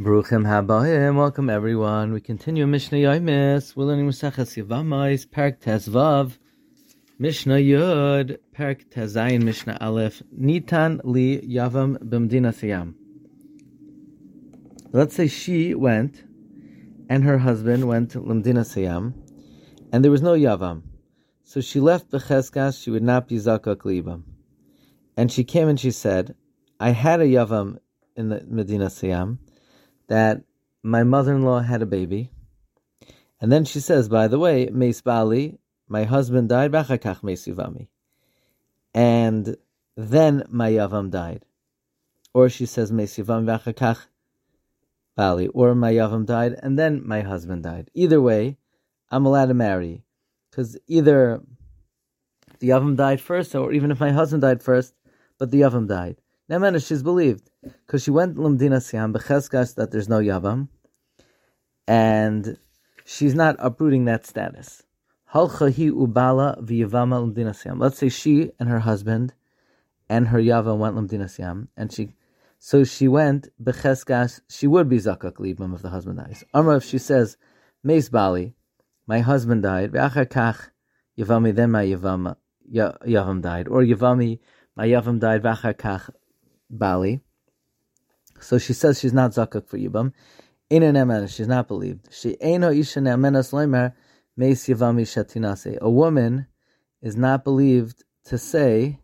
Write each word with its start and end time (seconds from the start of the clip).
Bruchim 0.00 0.44
habayim, 0.44 1.14
welcome 1.14 1.48
everyone. 1.48 2.12
We 2.12 2.20
continue 2.20 2.66
Mishnah 2.66 2.98
Yomis. 2.98 3.76
We're 3.76 3.84
learning 3.84 4.08
Maseches 4.08 4.60
Yevamais, 4.60 5.24
Parak 5.24 5.60
Tezvav, 5.60 6.36
Mishnah 7.20 7.58
Yud, 7.58 8.38
Parak 8.58 8.86
Tezayin, 8.88 9.44
Mishnah 9.44 9.78
Aleph, 9.80 10.20
Nitan 10.36 11.00
li 11.04 11.40
Yavam 11.42 11.96
b'mdina 11.98 12.52
Siyam. 12.52 12.94
Let's 14.90 15.14
say 15.14 15.28
she 15.28 15.76
went, 15.76 16.24
and 17.08 17.22
her 17.22 17.38
husband 17.38 17.86
went 17.86 18.10
to 18.10 18.20
Lamdina 18.20 18.64
Siyam, 18.64 19.14
and 19.92 20.02
there 20.02 20.10
was 20.10 20.22
no 20.22 20.32
Yavam. 20.32 20.82
So 21.44 21.60
she 21.60 21.78
left 21.78 22.10
Becheskas, 22.10 22.82
she 22.82 22.90
would 22.90 23.04
not 23.04 23.28
be 23.28 23.36
Zakak 23.36 23.82
Libam. 23.82 24.24
And 25.16 25.30
she 25.30 25.44
came 25.44 25.68
and 25.68 25.78
she 25.78 25.92
said, 25.92 26.34
I 26.80 26.90
had 26.90 27.20
a 27.20 27.26
Yavam 27.26 27.78
in 28.16 28.30
the 28.30 28.44
Medina 28.48 28.86
Siyam, 28.86 29.38
that 30.08 30.42
my 30.82 31.02
mother-in-law 31.02 31.60
had 31.60 31.82
a 31.82 31.86
baby, 31.86 32.30
and 33.40 33.52
then 33.52 33.64
she 33.64 33.80
says, 33.80 34.08
by 34.08 34.28
the 34.28 34.38
way, 34.38 34.70
Meis 34.72 35.00
Bali, 35.00 35.58
my 35.86 36.04
husband 36.04 36.48
died, 36.48 36.72
Bachakach 36.72 37.22
Meis 37.22 37.46
Yivami. 37.46 37.88
And 38.94 39.56
then 39.96 40.44
my 40.48 40.70
Yavam 40.70 41.10
died. 41.10 41.44
Or 42.32 42.48
she 42.48 42.64
says, 42.64 42.90
Meis 42.90 43.16
Yivam 43.18 43.44
Bachakach 43.44 44.06
Bali. 45.14 45.48
Or 45.48 45.74
my 45.74 45.92
Yavam 45.92 46.24
died, 46.24 46.54
and 46.62 46.78
then 46.78 47.06
my 47.06 47.20
husband 47.20 47.64
died. 47.64 47.90
Either 47.92 48.20
way, 48.20 48.56
I'm 49.10 49.26
allowed 49.26 49.46
to 49.46 49.54
marry. 49.54 50.04
Because 50.50 50.78
either 50.86 51.42
the 52.60 52.68
Yavam 52.68 52.96
died 52.96 53.20
first, 53.20 53.54
or 53.54 53.72
even 53.72 53.90
if 53.90 54.00
my 54.00 54.10
husband 54.10 54.42
died 54.42 54.62
first, 54.62 54.94
but 55.38 55.50
the 55.50 55.60
Yavam 55.60 55.86
died. 55.86 56.16
Now, 56.46 56.76
she's 56.78 57.02
believed 57.02 57.48
because 57.62 58.02
she 58.02 58.10
went 58.10 58.36
Lumdina 58.36 58.82
Siam 58.82 59.14
becheskas 59.14 59.76
that 59.76 59.90
there's 59.90 60.10
no 60.10 60.18
Yavam, 60.18 60.68
and 61.88 62.58
she's 63.06 63.34
not 63.34 63.56
uprooting 63.58 64.04
that 64.04 64.26
status. 64.26 64.82
Halchahi 65.32 65.90
ubala 65.90 66.62
v'yavama 66.62 67.32
Lumdina 67.32 67.56
Siam. 67.56 67.78
Let's 67.78 67.96
say 67.96 68.10
she 68.10 68.50
and 68.60 68.68
her 68.68 68.80
husband 68.80 69.32
and 70.08 70.28
her 70.28 70.38
Yavam 70.38 70.76
went 70.76 70.96
Lumdina 70.96 71.30
Siam, 71.30 71.68
and 71.78 71.90
she, 71.90 72.12
so 72.58 72.84
she 72.84 73.08
went 73.08 73.48
becheskas. 73.62 74.42
She 74.50 74.66
would 74.66 74.88
be 74.88 74.98
zakak 74.98 75.36
libam 75.36 75.74
if 75.74 75.80
the 75.80 75.88
husband 75.88 76.18
dies. 76.18 76.44
Amra 76.52 76.76
if 76.76 76.84
she 76.84 76.98
says, 76.98 77.38
Meis 77.82 78.10
Bali, 78.10 78.54
my 79.06 79.20
husband 79.20 79.62
died. 79.62 79.92
Ve'achakach 79.92 80.68
Yavami, 81.18 81.54
then 81.54 81.70
my 81.70 81.86
Yavam 81.86 82.36
Yavam 82.70 83.40
died, 83.40 83.66
or 83.66 83.82
Yavami, 83.82 84.40
my 84.76 84.86
Yavam 84.86 85.18
died. 85.18 85.42
Ve'achakach 85.42 86.10
Bali. 86.76 87.20
So 88.40 88.58
she 88.58 88.72
says 88.72 89.00
she's 89.00 89.12
not 89.12 89.30
zakak 89.30 89.66
for 89.66 89.78
Yibam. 89.78 90.12
Ina 90.72 91.28
she's 91.28 91.48
not 91.48 91.68
believed. 91.68 92.08
She 92.12 92.36
eno 92.40 92.70
isha 92.70 93.00
ne'amenas 93.00 93.52
loimer 93.52 93.92
shatinase. 94.38 95.78
A 95.78 95.90
woman 95.90 96.46
is 97.00 97.16
not 97.16 97.44
believed 97.44 98.02
to 98.24 98.38
say 98.38 98.98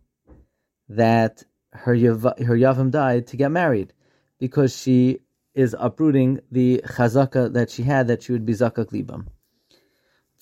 that 0.88 1.44
her 1.72 1.94
yav, 1.94 2.22
her 2.44 2.56
yavam 2.56 2.90
died 2.90 3.26
to 3.28 3.36
get 3.36 3.50
married 3.50 3.92
because 4.38 4.76
she 4.76 5.20
is 5.54 5.76
uprooting 5.78 6.40
the 6.50 6.82
chazaka 6.86 7.52
that 7.52 7.70
she 7.70 7.82
had 7.82 8.08
that 8.08 8.22
she 8.22 8.32
would 8.32 8.46
be 8.46 8.54
zakak 8.54 8.90
libam. 8.90 9.26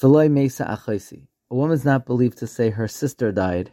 V'loy 0.00 0.30
meisa 0.30 0.68
achaisi. 0.68 1.26
A 1.50 1.54
woman's 1.54 1.84
not 1.84 2.06
believed 2.06 2.38
to 2.38 2.46
say 2.46 2.70
her 2.70 2.88
sister 2.88 3.32
died 3.32 3.72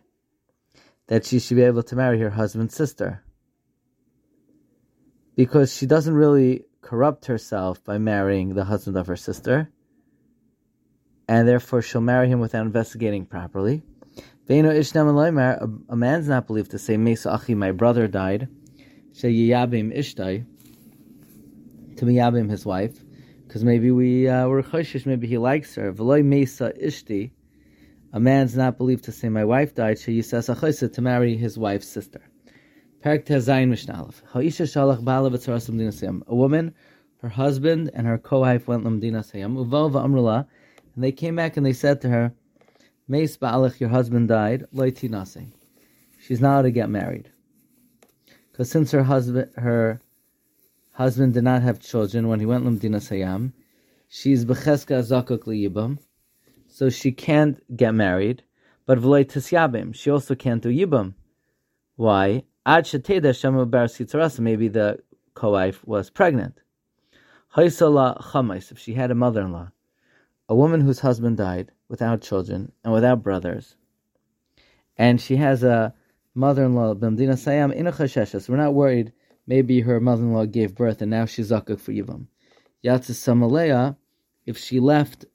that 1.07 1.25
she 1.25 1.39
should 1.39 1.57
be 1.57 1.63
able 1.63 1.83
to 1.83 1.95
marry 1.95 2.19
her 2.19 2.31
husband's 2.31 2.75
sister 2.75 3.21
because 5.35 5.75
she 5.75 5.85
doesn't 5.85 6.13
really 6.13 6.63
corrupt 6.81 7.25
herself 7.25 7.83
by 7.83 7.97
marrying 7.97 8.53
the 8.53 8.63
husband 8.65 8.97
of 8.97 9.07
her 9.07 9.15
sister, 9.15 9.69
and 11.27 11.47
therefore 11.47 11.81
she'll 11.81 12.01
marry 12.01 12.27
him 12.27 12.39
without 12.39 12.65
investigating 12.65 13.25
properly. 13.25 13.81
A 14.47 15.95
man's 15.95 16.27
not 16.27 16.47
believed 16.47 16.71
to 16.71 16.79
say, 16.79 16.97
Mesa 16.97 17.41
my 17.49 17.71
brother 17.71 18.07
died, 18.07 18.47
Sheyabim 19.13 19.97
Ishtai, 19.97 20.45
to 21.97 22.05
Miyabim, 22.05 22.49
his 22.49 22.65
wife, 22.65 23.03
because 23.47 23.63
maybe 23.63 23.89
we 23.89 24.27
uh, 24.27 24.47
were 24.47 24.61
choshish, 24.61 25.05
maybe 25.05 25.27
he 25.27 25.37
likes 25.37 25.75
her. 25.75 25.91
V'loy 25.91 26.23
Mesa 26.23 26.73
Ishti, 26.79 27.31
a 28.13 28.19
man's 28.19 28.55
not 28.55 28.77
believed 28.77 29.05
to 29.05 29.11
say, 29.11 29.29
my 29.29 29.45
wife 29.45 29.73
died, 29.73 29.97
Sheyisas 29.97 30.93
to 30.93 31.01
marry 31.01 31.35
his 31.35 31.57
wife's 31.57 31.87
sister. 31.87 32.21
A 33.07 33.19
woman, 36.27 36.73
her 37.21 37.29
husband, 37.29 37.91
and 37.93 38.07
her 38.07 38.17
co-wife 38.17 38.67
went 38.67 38.83
l'mdina 38.83 39.21
sayam. 39.23 40.47
And 40.95 41.03
they 41.03 41.11
came 41.11 41.35
back 41.35 41.55
and 41.55 41.63
they 41.63 41.73
said 41.73 42.01
to 42.01 42.09
her, 42.09 42.33
Meis 43.07 43.37
your 43.79 43.89
husband 43.89 44.29
died. 44.29 44.65
Loiti 44.73 45.07
nase. 45.07 45.51
She's 46.19 46.41
not 46.41 46.53
allowed 46.53 46.61
to 46.63 46.71
get 46.71 46.89
married. 46.89 47.29
Because 48.51 48.71
since 48.71 48.89
her 48.89 49.03
husband, 49.03 49.51
her 49.57 50.01
husband 50.93 51.35
did 51.35 51.43
not 51.43 51.61
have 51.61 51.79
children 51.79 52.27
when 52.27 52.39
he 52.39 52.47
went 52.47 52.65
l'mdina 52.65 53.01
sayam, 53.07 53.53
she's 54.09 54.45
b'cheska 54.45 55.03
zakuk 55.03 55.43
liyibam. 55.43 55.99
So 56.67 56.89
she 56.89 57.11
can't 57.11 57.61
get 57.77 57.93
married. 57.93 58.41
But 58.87 58.97
v'loy 58.97 59.25
tisyabim. 59.25 59.93
She 59.93 60.09
also 60.09 60.33
can't 60.33 60.63
do 60.63 60.69
yibam. 60.69 61.13
Why? 61.97 62.45
Ad 62.67 62.85
sheteda 62.85 63.31
shamu 63.31 63.69
bar 63.69 63.87
maybe 64.41 64.67
the 64.67 64.97
co-wife 65.35 65.85
was 65.85 66.09
pregnant. 66.09 66.61
Haisala 67.55 68.19
chamais, 68.19 68.71
if 68.71 68.79
she 68.79 68.95
had 68.95 69.11
a 69.11 69.15
mother-in-law, 69.15 69.69
a 70.49 70.55
woman 70.55 70.81
whose 70.81 71.01
husband 71.01 71.37
died 71.37 71.71
without 71.89 72.21
children 72.21 72.71
and 72.83 72.91
without 72.91 73.21
brothers, 73.21 73.75
and 74.97 75.21
she 75.21 75.35
has 75.35 75.61
a 75.61 75.93
mother-in-law, 76.33 76.95
b'mdina 76.95 77.35
sayam 77.35 77.71
ina 77.75 78.49
we're 78.49 78.57
not 78.57 78.73
worried, 78.73 79.13
maybe 79.45 79.81
her 79.81 79.99
mother-in-law 79.99 80.45
gave 80.45 80.73
birth 80.73 81.03
and 81.03 81.11
now 81.11 81.25
she's 81.25 81.51
zakuk 81.51 81.79
for 81.79 81.91
yivam. 81.91 82.25
Yatzis 82.83 83.11
samaleya, 83.11 83.95
if 84.47 84.57
she 84.57 84.79
left 84.79 85.25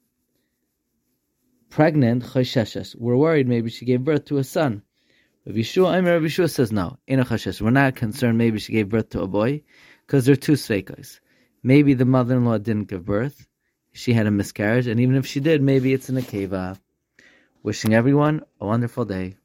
pregnant, 1.69 2.23
chasheshes, 2.23 2.93
we're 2.97 3.15
worried 3.15 3.47
maybe 3.47 3.69
she 3.69 3.85
gave 3.85 4.03
birth 4.03 4.25
to 4.25 4.37
a 4.37 4.43
son. 4.43 4.83
Rav 5.45 5.55
Yeshua, 5.55 5.95
mean, 5.95 6.13
Rav 6.13 6.21
Yeshua 6.21 6.49
says 6.51 6.71
no. 6.71 6.97
We're 7.07 7.71
not 7.71 7.95
concerned. 7.95 8.37
Maybe 8.37 8.59
she 8.59 8.73
gave 8.73 8.89
birth 8.89 9.09
to 9.09 9.21
a 9.21 9.27
boy 9.27 9.63
because 10.05 10.25
there 10.25 10.33
are 10.33 10.35
two 10.35 10.53
sveikos. 10.53 11.19
Maybe 11.63 11.95
the 11.95 12.05
mother-in-law 12.05 12.59
didn't 12.59 12.89
give 12.89 13.05
birth. 13.05 13.47
She 13.91 14.13
had 14.13 14.27
a 14.27 14.31
miscarriage, 14.31 14.85
and 14.85 14.99
even 14.99 15.15
if 15.15 15.25
she 15.25 15.39
did, 15.39 15.63
maybe 15.63 15.93
it's 15.93 16.09
in 16.09 16.17
a 16.17 16.21
cave. 16.21 16.53
Wishing 17.63 17.93
everyone 17.93 18.43
a 18.59 18.67
wonderful 18.67 19.03
day. 19.03 19.35